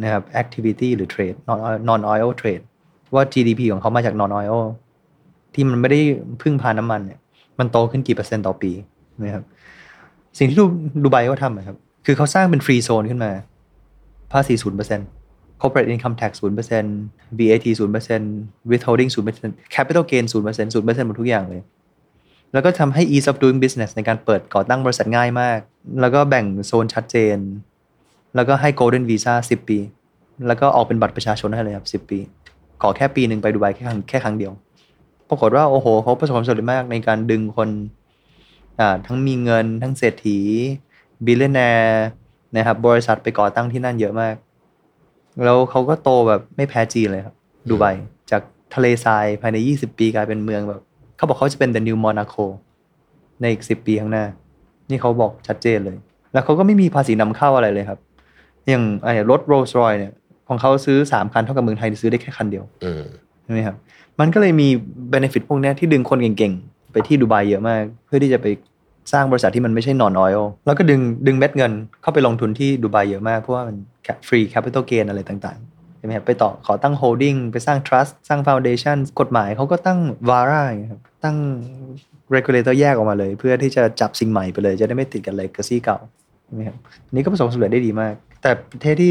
[0.02, 2.64] นะครับ activity หรือ trade non non oil trade
[3.14, 4.60] ว่า GDP ของเขามาจาก non oil
[5.54, 6.00] ที่มันไม่ได้
[6.42, 7.18] พึ่งพาน้ำมันเนี่ย
[7.58, 8.72] มันโตขึ้นกี่เปอร์เซ็นต์ต่อปี
[9.24, 9.44] นะครับ
[10.38, 10.64] สิ่งที่ดู
[11.02, 13.30] ดูไบเขาทำอะครับ คือเขาสร้างเป็น free zone ขึ้นมา
[14.32, 15.08] ภาษีศูนย์เปอร์เซ็นต์
[15.60, 16.96] corporate income tax ศูนย์เปอร์เซ็นต์
[17.38, 18.32] VAT ศูนย์เปอร์เซ็นต์
[18.70, 21.62] withholding ศูนย์เปอร์เซ็นต์ capital gain ศูนย์เปอร์เซ็นต์ศูนย์เปอร์เซ็นต์หมดทุกอย่างเลย
[22.52, 25.58] แล้วก็ทำให้ ease of doing business ในการเปิดก่อตั้งบริษัทง่ายมาก
[26.00, 27.36] แล้วก็แบ่งโซนชัดเจน
[28.34, 29.78] แล้วก็ให้ golden visa 10 ปี
[30.46, 32.18] แล้วก็ออกเป็นบัตรประชาชนให้เลยครับ 10 ปี
[32.82, 34.52] ขอแค่ปีหนึ่งไปดูไบแค่ครั้งแค่ครั้งเดียว
[35.28, 37.68] ปรากฏว่า โอ้โห เขาประสบความสำเร็จมากในการดึงคน
[39.06, 40.38] ทั้งมีเงินทั้งเศรษฐี
[41.26, 42.04] billionaire
[42.56, 44.34] นะครับบริษัทไปก่อตั้งที่นั่นเยอะมาก
[45.44, 47.34] แล้วเขาก็โตแบบไม่แพ้จีนเลยครับ
[47.68, 47.86] ดูไบ
[48.30, 48.42] จาก
[48.74, 50.80] ทะเลทรายภายใน 20 ปีกลายเป็นเมืองแบบ
[51.20, 52.44] เขาบอกเขาจะเป็น the new Monaco
[53.40, 54.24] ในอีก10ปีข้างหน้า
[54.90, 55.96] นี่เขาบอกชัดเจนเลย
[56.32, 57.98] แล้วเขาก็ไม่มีภาษีนำเข้าอะไรเลยครับ
[58.68, 60.12] อย่างไอ้รถ Rolls Royce เนี่ย
[60.48, 63.02] ของเขาซื้อ3คันเท่ากับเมืองไทยซื้อได้แค่คันเดียวอืม
[63.44, 63.76] ใช่ไหมครับ
[64.20, 64.68] มันก็เลยมี
[65.12, 68.46] benefit พวกเนี้ยที่ดึงคนเก่งๆ ไปที่ดูไบเยอะมาก เพื่อที่จะไป
[69.12, 73.76] สร้างบริษัทที่มันไม่ใช่ non oil แล้วก็ดึงดึงเม็ดเงินเข้าไปลงทุนที่ดูไบเยอะมาก เพราะว่ามัน
[74.28, 81.36] free capital gain อะไรต่างๆใช่ไหมครับไปต่อขอตั้ง holding ไปสร้าง trust สร้าง foundation กฎหมายเขาก็ตั้ง vara อย่างเงี้ยครับ ตั้ง
[82.34, 85.98] regulator แยกออกมาเลย เพื่อที่จะจับสิ่งใหม่ไปเลย จะได้ไม่ติดกับ legacy เก่า
[86.46, 89.10] ใช่ไหมครับอันนี้ก็ประสบความสำเร็จได้ดีมาก แต่ประเทศที่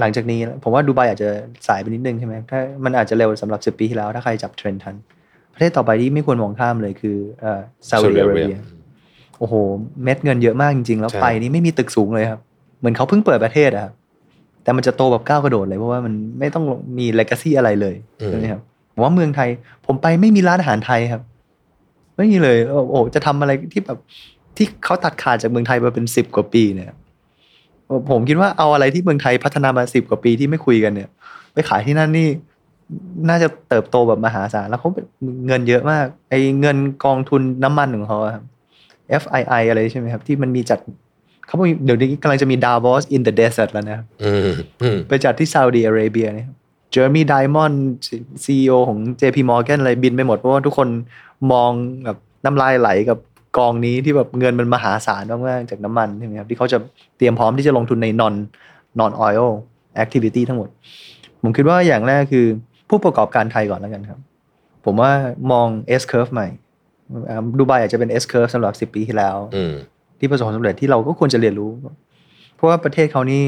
[0.00, 1.28] หลังจากนี้ ผมว่าดูไบอาจจะ
[1.68, 4.94] สายไปนิดนึงใช่ไหมถ้ามันอาจจะเร็วสำหรับ 10 ปีที่แล้ว ถ้าใครจับเทรนด์ทัน
[5.54, 8.58] ประเทศต่อไปที่ไม่ควรมองข้ามเลยคือเอ่อซาอุดิอาระเบีย
[9.38, 9.54] โอ้โห
[10.04, 12.40] เม็ดเงินเยอะมากจริง ๆ แล้วใช่ไปนี่ไม่มีตึกสูงเลยครับ
[12.78, 13.92] เหมือนเขาเพิ่งเปิดประเทศอะครับ
[14.62, 16.64] แต่มันจะโตแบบก้าวกระโดดเลยเพราะว่ามันไม่ต้อง
[16.98, 18.60] มีเลก a ซี่อะไรเลยอืมใช่ไหมครับ
[18.94, 19.48] ผมว่าเมืองไทย
[19.86, 21.22] ผมไปไม่มีร้านอาหารไทยครับ
[22.18, 23.98] ไม่มีเลยโอ้โหจะทำอะไรที่แบบ
[24.56, 26.92] ที่เขาตัดขาดจากเมืองไทยมาเป็นสิบกว่าปีเนี่ย
[28.10, 31.08] ผมคิดว่าเอาอะไรที่เมืองไทยพัฒนามาสิบกว่าปีที่ไม่คุยกันเนี่ย
[31.52, 32.28] ไปขายที่นั่นนี่
[33.28, 34.90] น่าจะเติบโตแบบมหาศาลแล้วเขา
[35.46, 38.44] เงินเยอะมาก ไอ้เงินกองทุนน้ำมันของเขาอะครับ
[39.22, 40.78] FII อะไรใช่ไหมครับ ที่มันมีจัด
[41.46, 44.52] เขาบอกเดี๋ยวนี้กำลังจะมี Davos in the desert แล้วนะครับอืม
[44.82, 46.48] อืมไปจัดที่ซาอุดีอาระเบียเนี่ย
[46.92, 47.82] เจอร์มี่ไดมอนด์
[48.44, 50.88] ซีอของ JP Morgan อะไรบินไปหมด เพราะว่าทุกคน
[51.52, 51.70] มอง
[52.04, 53.18] แบบน้ำลายไหลกับ
[53.58, 56.78] กองนี้ที่แบบเงินมันมหาศาลมากๆจากน้ำมันใช่ไหมครับที่เขาจะ
[57.16, 58.34] เตรียมพร้อมที่จะลงทุนใน non
[59.00, 59.48] non oil
[60.02, 60.68] activity ทั้งหมด
[61.42, 62.46] ผมคิดว่าอย่างแรกคือ
[62.88, 64.20] ผู้ประกอบการไทยก่อนแล้วกันครับ
[64.84, 65.10] ผมว่า
[65.52, 65.66] มอง
[66.00, 66.48] S curve ใหม่
[67.28, 69.74] อ่าดูไบอาจจะเป็น S curve สำหรับ 10 ปีที่แล้วอืม
[70.18, 71.70] ที่ประสบความสำเร็จที่เราก็ควรจะเรียนรู้
[72.54, 73.42] เพราะว่าประเทศเขานี่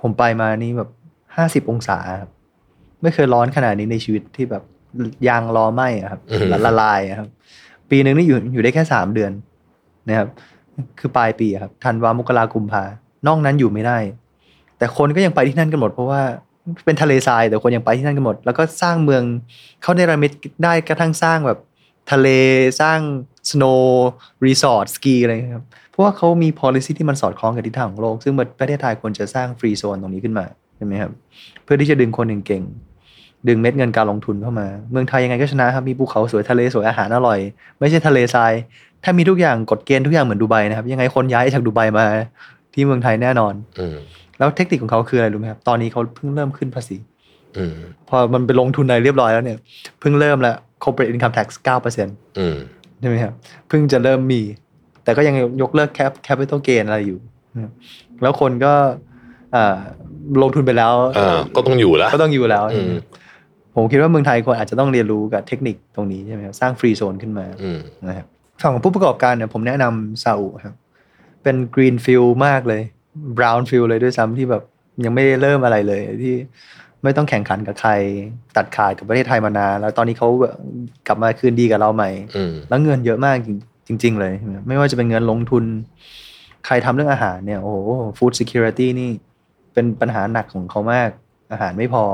[0.00, 0.90] ผมไปมานี่แบบ
[1.36, 2.30] ห้าสิบ50 องศาครับ
[3.06, 4.62] ไม่เคยร้อนขนาดนี้ในชีวิตที่แบบ
[5.28, 7.28] ยางล้อไหมอะครับอืมละละลายอะครับ
[7.90, 9.32] ปีหนึ่งนี่อยู่อยู่ได้แค่สามเดือน
[10.08, 10.28] นะครับ
[10.98, 12.84] คือปลายปีอะครับธันวามกรากุมภา
[13.26, 13.98] นอกนั้นอยู่ไม่ได้
[14.78, 16.22] แต่คนก็ยังไปที่นั่นกันหมด เพราะว่า
[16.84, 19.22] เป็นทะเลทรายแต่คนยังไปที่นั่นกันหมด แล้วก็สร้างเมือง
[19.82, 20.30] เขาในระมิด
[20.64, 21.58] ได้กระทั่งสร้างแบบ
[22.12, 22.28] ทะเล
[22.80, 22.98] สร้าง
[23.50, 23.82] snow
[24.46, 31.12] resort สกีอะไรอย่างเงี้ยครับ เพราะว่าเขามี policy ที่มันสอดคล้องกับทิศทางของโลก ซึ่งประเทศไทยควรจะสร้างฟรีโซนตรงนี้ขึ้นมาใช่ไหมครับ
[31.64, 32.85] เพื่อที่จะดึงคนเก่งๆ
[33.48, 37.38] ดึงเม็ดเงินการลงทุนเข้ามา เมืองไทยยังไงก็ชนะครับ มีภูเขาสวยทะเลสวยอาหารอร่อย
[37.80, 38.52] ไม่ใช่ทะเลทราย
[39.04, 42.06] ถ้ามีทุกอย่างกฎเกณฑ์ทุกอย่างเหมือนดูไบนะครับ ยังไงคนย้ายจากดูไบมา
[42.74, 43.96] ที่เมืองไทยแน่นอนอืม
[44.38, 46.96] แล้วเทคนิคของเขาคืออะไรรู้ไหมครับ ตอนนี้เขาเพิ่งเริ่มขึ้นภาษี
[47.56, 47.72] อืม
[48.08, 49.58] พอมันไปลงทุนอะไรเรียบร้อยแล้วเนี่ย
[50.00, 51.46] เพิ่งเริ่มแล้ว corporate income tax
[51.96, 52.56] 9%อืม
[53.00, 53.32] ใช่ไหมครับ
[53.68, 54.42] เพิ่งจะเริ่มมี
[55.04, 57.18] แต่ก็ยังยกเลิก cap capital gain อะไรอยู่
[57.54, 57.72] นะครับ
[58.22, 58.72] แล้วคนก็
[59.54, 59.76] อ่า
[60.42, 62.92] ลงทุนไปแล้วอ่าก็ต้องอยู่แล้วก็ต้องอยู่แล้วอืม
[63.76, 68.26] ผมคิดว่าเมืองไทยควรอาจจะต้องเรียนรู้กับเทคนิคตรงนี้ใช่ไหมครับสร้าง free zone ขึ้นมาอืมนะครับ
[68.62, 70.74] ฝั่งของผู้ประกอบการเนี่ยผมแนะนำซาอุครับ
[71.42, 72.82] เป็น greenfield มากเลย
[73.38, 74.62] บราวน์ฟิลเลยด้วยซ้ำที่แบบ
[75.04, 76.34] ยังไม่ได้เริ่มอะไรเลยที่
[77.02, 77.90] ไม่ต้องแข่งขันกับใคร
[78.56, 80.28] ตัดขาดกับประเทศไทยมานานแล้วตอนนี้เขา
[81.06, 83.36] กลับมาคืนดีกับเราใหม่อืมแล้วเงินเยอะมาก
[83.88, 84.32] จริง ๆ เลย
[84.68, 85.64] ไม่ว่าจะเป็นเงินลงทุน
[86.66, 87.76] ใครทำเรื่องอาหารเนี่ย โอ้โห
[88.18, 89.10] food security นี่
[89.72, 91.10] เป็นปัญหาหนักของเขามาก
[91.52, 92.04] อาหารไม่พอ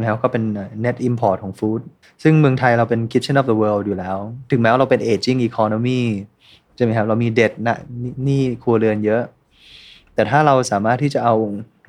[0.00, 0.42] แล้วก็เป็น
[0.84, 1.80] net import ของ food
[2.22, 4.18] ซึ่งเมืองไทยเราเป็น kitchen of the world อยู่แล้ว
[4.50, 6.00] ถึงแม้ว่าเราเป็น aging economy
[6.76, 7.76] ใช่ไหมครับ เรามีเด็ดนะ
[8.24, 9.22] หนี่ครัวเรือนเยอะ
[10.14, 11.34] แต่ถ้าเราสามารถที่จะเอา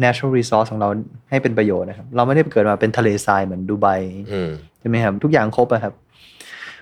[0.03, 0.89] natural resource ของเรา
[1.29, 3.87] ให้เป็นประโยชน์นะครับ เราไม่ได้เกิดมาเป็นทะเลทรายเหมือนดูไบ
[4.31, 5.93] อืมใช่ไหมครับ ทุกอย่างครบอะครับ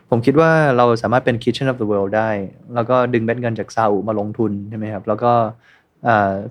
[0.10, 2.30] ผมคิดว่าเราสามารถเป็น kitchen of the world ได้
[2.76, 5.81] แล้วก็ดึงเม็ดเงินจากซาอุมาลงทุนใช่ไหมครับ แล้วก็อ่า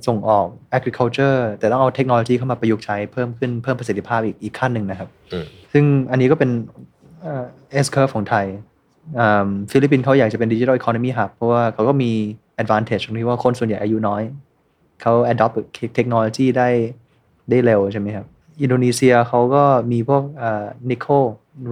[0.07, 6.51] ส่งออก agriculture แต่ต้องเอาเทคโนโลยีเข้ามาประยุกต์ใช้เพิ่มขึ้นเพิ่มประสิทธิภาพอีกอีกขั้นหนึ่งนะครับอืมซึ่งอันนี้ก็เป็น
[7.23, 7.45] เอ่อ
[7.85, 8.47] S curve ของไทย
[9.19, 12.11] อ่าฟิลิปปินส์เขาอยากจะเป็น digital economy hub เพราะว่าเขาก็มี
[12.63, 14.23] advantage ตรงที่ว่าคนส่วนใหญ่อายุน้อย
[15.03, 15.55] เขา adopt
[15.95, 16.69] เทคโนโลยีได้
[17.51, 18.27] ได้เร็วใช่ไหมครับ
[18.63, 20.23] อินโดนีเซียเขาก็มีพวก
[20.91, 21.25] nickel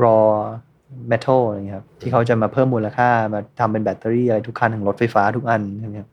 [0.03, 6.09] raw metal อะไรเงี้ยครับที่เขาจะมาเพิ่มมูลค่ามาทำเป็นแบตเตอรี่อะไรทุกคันของรถไฟฟ้าทุกอันใช่ไหมครับ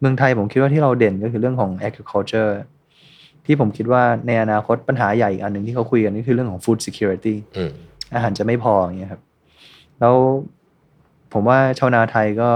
[0.00, 2.52] เมืองไทยผมคิดว่าที่เราเด่นก็คือเรื่องของ agriculture
[3.46, 7.72] ที่ผมคิดว่าในอนาคตปัญหาใหญ่อีกอันหนึ่งที่เขาคุยกันนี่คือเรื่องของ food security อืม
[8.14, 9.22] อาหารจะไม่พออย่างเงี้ยครับ
[10.00, 10.14] แล้ว
[11.32, 12.50] ผมว่าชาวนาไทยก็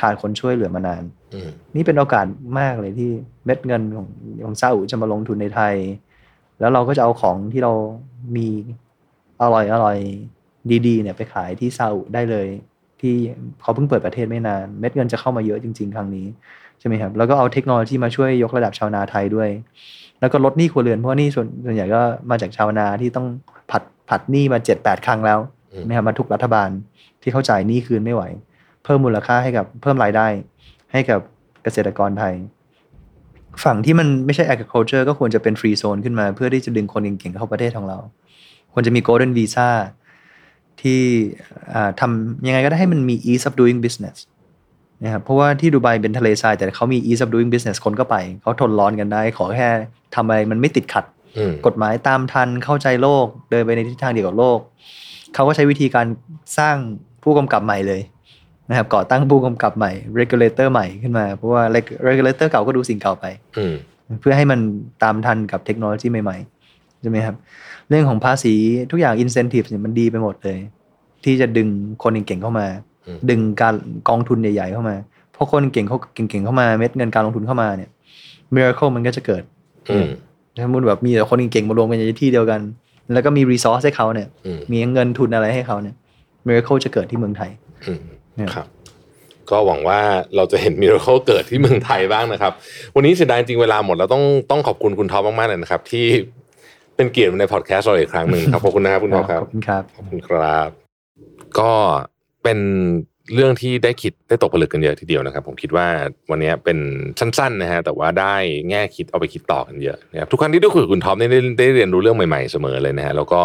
[0.00, 1.02] ขาดคนช่วยเหลือมานาน
[1.34, 2.26] อืมนี่เป็นโอกาส
[2.58, 3.10] มากเลยที่
[3.44, 4.06] เม็ดเงินของ
[4.44, 5.74] ของซาอุจะมาลงทุนในไทย
[6.60, 7.72] แล้วเราก็จะเอาของที่เรา
[8.36, 8.48] มี
[9.42, 9.98] อร่อยอร่อย
[10.86, 12.48] ดีๆเนี่ยไปขายที่ซาอุได้เลย
[13.00, 13.14] ที่
[13.62, 16.26] เขาเพิ่งเปิดประเทศไม่นาน เม็ดเงินจะเข้ามาเยอะจริง ๆ ครั้งนี้
[16.82, 19.48] ใช่ไหมครับแล้วก็เอาเทคโนโลยีมาช่วยยกระดับชาวนาไทยด้วย
[20.20, 23.26] แล้วก็ลดหนี้ครัวเรือนเพราะว่าหนี่ส่วนส่วนใหญ่ก็มาจากชาวนาที่ต้อง
[23.70, 25.38] ผัดผัดหนี้มาเจ็ดแปดครั้งแล้ว
[25.72, 26.68] อืมนะครับมาทุกรัฐบาล
[27.22, 28.22] ที่เขาจ่ายหนี้คืนไม่ไหว
[28.84, 30.26] เพิ่มมูลค่าให้กับเพิ่มรายได้
[30.92, 31.20] ให้กับ
[31.62, 32.34] เกษตรกรไทย
[33.64, 37.98] ฝั่งที่มันไม่ใช่ agriculture ก็ควรจะเป็นฟรีโซนขึ้นมา เพื่อที่จะดึงคนเก่งๆเข้าประเทศของเรา
[38.72, 39.68] ควรจะมี golden visa
[40.80, 41.00] ที่
[41.74, 44.16] อ่าทำยังไงก็ได้ให้มันมี ease of doing business
[45.04, 49.68] นะครับเพราะว่าที่ดูไบเป็นทะเลทรายแต่เขามี ease of doing business คนก็ไป เขาทนร้อนกันได้ ขอแค่
[50.14, 51.04] ทำอะไรมันไม่ติดขัด
[51.38, 54.58] อืมกฎหมายตามทันเข้าใจโลก เดินไปในทิศทางเดียวกับโลก
[55.34, 56.06] เขาก็ใช้วิธีการ
[56.58, 56.76] สร้าง
[57.22, 58.00] ผู้กำกับใหม่เลย
[58.68, 63.24] นะครับก่อตั้งผู้กำกับใหม่ regulator ใหม่ขึ้นมา เพราะว่า reg- regulator เก่าก็ดูสิ่งเก่าไป
[63.58, 63.74] อืม
[64.20, 64.60] เพื่อให้มัน
[65.02, 67.36] ตามทันกับเทคโนโลยีใหม่ๆใช่ไหมครับ
[67.88, 68.54] เรื่องของภาษี
[68.90, 70.58] ทุกอย่าง incentive เนี่ยมันดีไปหมดเลย
[71.24, 71.68] ที่จะดึง
[72.02, 72.91] คนเก่งๆเข้ามาอืม
[73.30, 73.74] ดึงการ
[74.08, 74.96] กองทุนใหญ่ๆเข้ามา
[75.32, 77.90] เพราะคนเก่งเขาเก่งๆเข้ามาเม็ดเงินการลงทุนเข้ามาเนี่ย
[78.54, 79.42] miracle มันก็จะเกิด
[79.90, 80.08] อืม
[80.58, 82.60] ถ้ามันแบบมีแต่คนเก่งๆมารวมกันในที่เดียวกัน
[83.12, 85.94] แล้วก็มี resource ให้เขาเนี่ยอืมมีเงินทุนอะไรให้เขาเนี่ย
[86.46, 87.50] miracle จะเกิดที่เมืองไทย
[87.86, 88.00] อืม
[88.36, 88.66] เนี่ยครับ
[89.50, 90.00] ก็หวังว่า
[90.36, 92.52] เราจะเห็น miracle เกิดที่เมืองไทยบ้างนะครับ
[92.94, 96.06] วันนี้เสียดายจริงเวลาหมดแล้วต้องต้องขอบคุณคุณท็อปมากๆเลยนะครับ ที่
[96.96, 100.68] เป็นเกียรติในพอดแคสต์เราอีกครั้งหนึ่งครับขอบคุณนะครับคุณท็อปครับขอบคุณครับขอบคุณครับ
[101.58, 101.70] ก็
[102.42, 102.58] เป็น
[103.34, 105.86] เรื่องที่ได้คิดได้ตกผลึกกันเยอะทีเดียวนะครับ ผมคิดว่า
[106.30, 106.78] วันนี้เป็น
[107.20, 108.34] สั้นๆนะฮะแต่ว่าได้
[108.68, 113.40] แง่คิดเอาไปคิดต่อกันเยอะนะครับทุกครั้งที่ได้คุยกับคุณท็อปนี่ได้ได้เรียนรู้เรื่องใหม่ๆเสมอเลยนะฮะแล้วก็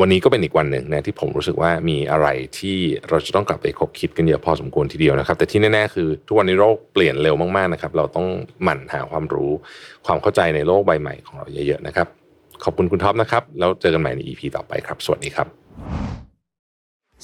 [0.00, 2.26] วันนี้ก็เป็นอีกวันหนึ่งนะที่ผมรู้สึกว่ามีอะไร
[2.58, 2.76] ที่
[3.08, 8.26] เราจะต้องกลับไปคบคิดกันเยอะพอสมควรทีเดียวนะครับ แต่ที่แน่ๆคือทุกวันนี้โลกเปลี่ยนเร็วมากๆนะครับ เราต้อง
[8.62, 9.50] หมั่นหาความรู้
[10.06, 12.06] ความเข้าใจในโลกใบใหม่ของเราเยอะๆนะครับ
[12.64, 16.25] ขอบคุณคุณท็อปนะครับแล้วเจอกันใหม่ใน EP ต่อไปครับ สวัสดีครับ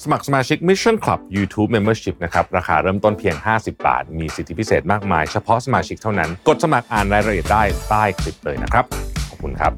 [0.03, 8.85] สมัครสมาชิก Mission Club YouTube Membership นะครับราคาเริ่มต้นเพียง 50 บาท มีสิทธิพิเศษมากมาย เฉพาะสมาชิกเท่านั้น กดสมัครอ่านรายละเอียดได้ใต้คลิปเลยนะครับ
[9.29, 9.73] ขอบคุณครับ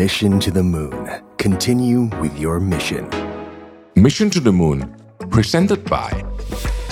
[0.00, 0.96] Mission to the Moon.
[1.44, 3.04] Continue with your mission.
[4.04, 4.78] Mission to the Moon
[5.34, 6.10] Presented by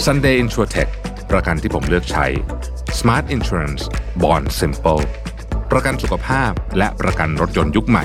[0.07, 0.90] Sunday Insurtech
[1.31, 2.27] ประกันที่ผมเลือกใช้
[2.99, 3.83] Smart Insurance
[4.23, 5.03] Bond Simple
[5.73, 8.05] ประกันสุขภาพและประกันรถยนต์ยุคใหม่